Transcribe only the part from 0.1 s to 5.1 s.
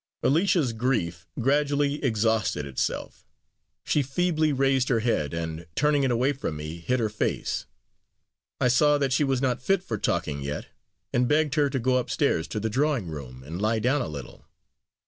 Alicia's grief gradually exhausted itself. She feebly raised her